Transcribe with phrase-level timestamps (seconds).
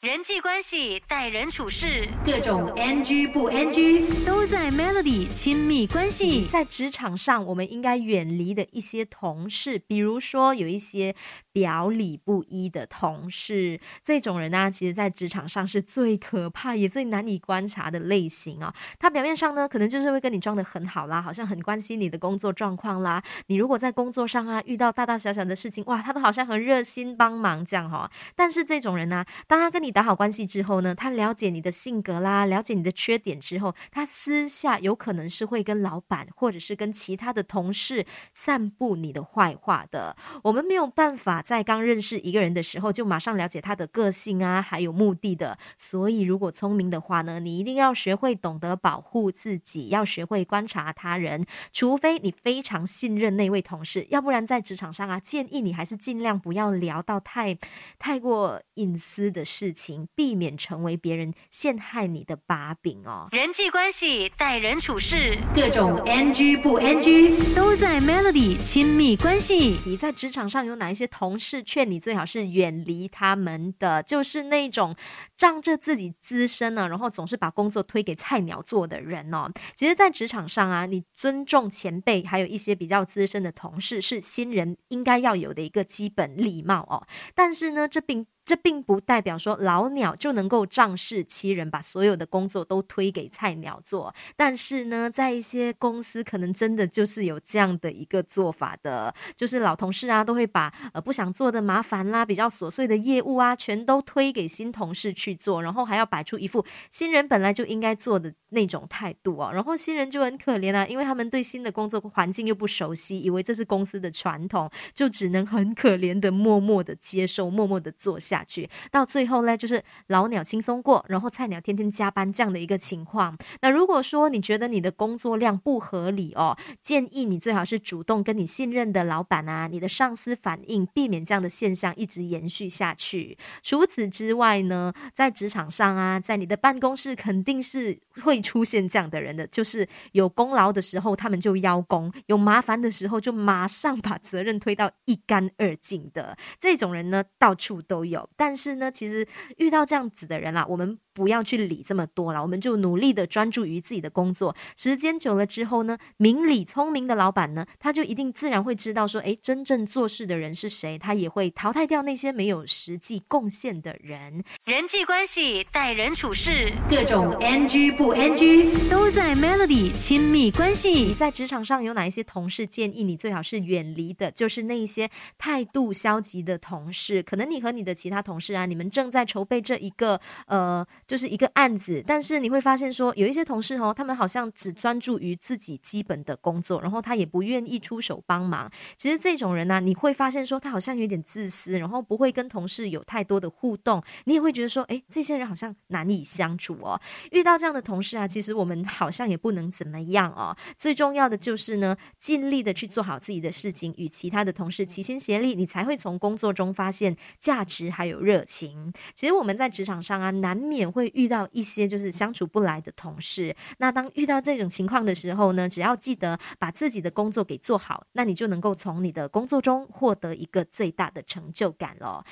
[0.00, 6.46] 人际关系、待人处事，各种 NG 不 NG 都在 Melody 亲密关系。
[6.46, 11.16] 在职场上，我们应该远离的一些同事，比如说有一些
[11.50, 18.72] 表里不一的同事，这种人呢，其实在职场上是最可怕也最难以观察的类型啊。
[19.00, 23.20] 他表面上呢，可能就是会跟你装的很好啦，好像很关心你的工作状况啦。
[23.48, 28.08] 你如果在工作上啊遇到大大小小的事情，哇，他都好像很热心帮忙这样哈。
[28.36, 40.16] 但是这种人呢，当他跟你打好关系之后呢，他了解你的性格啦，了解你的缺点之后，他私下有可能是会跟老板或者是跟其他的同事散布你的坏话的。
[40.42, 45.58] 我们没有办法在刚认识一个人的时候就马上了解他的个性啊，还有目的的。
[45.76, 51.44] 所以，如果聪明的话呢，你一定要学会懂得保护自己，要学会观察他人。
[51.72, 57.58] 除非你非常信任那位同事，要不然在职场上啊，建议你还是尽量不要聊到太
[57.98, 59.72] 太过隐私的事。
[60.14, 63.28] 避免成为别人陷害你的把柄哦。
[63.30, 69.78] 人际关系、待人处事，各种 NG 不 NG 都在 Melody 亲密关系。
[69.86, 74.02] 你在职场上有哪一些同事劝你最好是远离他们的？
[74.02, 74.96] 就是那种
[75.36, 79.50] 仗着自己资深呢，然后总是把工作推给菜鸟做的人哦。
[79.74, 87.06] 其实，在职场上啊，你尊重前辈，还有一些比较资深的同事，是新人应该要有的一个基本礼貌哦。
[87.34, 94.14] 但是呢，这并这并不代表说老鸟就能够仗势欺人，把所有的工作都推给菜鸟做。
[94.36, 109.50] 但是呢，在一些公司，可能真的就是有这样的一个做法的，就是老同事啊，都会把呃不想做的麻烦啦、比较琐碎的业务啊，全都推给新同事去做，然后还要摆出一副新人本来就应该做的那种态度哦。
[109.52, 118.37] 然后新人就很可怜啊，因为他们对新的工作环境又不熟悉，以为这是公司的传统，就只能很可怜的默默的接受，默默的做下。
[118.38, 123.36] 下去到最后呢，就是老鸟轻松过，然后菜鸟天天加班这样的一个情况。
[123.62, 133.36] 那如果说你觉得你的工作量不合理哦，建议你最好是主动跟你信任的老板啊、你的上司反映，避免这样的现象一直延续下去。
[133.62, 148.27] 除此之外呢，在职场上啊，在你的办公室肯定是会出现这样的人的，就是有功劳的时候他们就邀功，有麻烦的时候就马上把责任推到一干二净的这种人呢，到处都有。
[148.36, 150.98] 但是呢，其实遇到这样子的人啦，我们。
[151.18, 154.54] 不要去理这么多了，我们就努力的专注于自己的工作。
[154.76, 164.44] 时间久了之后呢，明理聪明的老板呢，他就一定自然会知道说，哎，真正做事的人是谁，他也会淘汰掉那些没有实际贡献的人。
[164.64, 170.90] 人际关系、待人处事，各种 NG 不 NG 都在 Melody 亲密关系。
[170.90, 174.30] 你在职场上有哪一些同事建议你最好是远离的？
[174.30, 177.24] 就是那一些态度消极的同事。
[177.24, 180.86] 可能你和你的其他同事啊，你们正在筹备这一个呃。
[181.08, 188.70] 就是一个案子，但是你会发现说，有一些同事哦，他们好像只专注于自己基本的工作，然后他也不愿意出手帮忙。
[188.98, 194.02] 其实这种人呢，你会发现说，他好像有点自私，然后不会跟同事有太多的互动。
[194.26, 197.00] 你也会觉得说，哎，这些人好像难以相处哦。
[197.32, 200.54] 遇到这样的同事啊，其实我们好像也不能怎么样哦。
[200.76, 208.92] 最重要的就是呢，尽力的去做好自己的事情，与其他的同事齐心协力，你才会从工作中发现价值还有热情。
[209.14, 210.92] 其实我们在职场上啊，难免。
[210.98, 222.24] 会遇到一些就是相处不来的同事，那当遇到这种情况的时候呢，只要记得把自己的工作给做好，那你就能够从你的工作中获得一个最大的成就感了。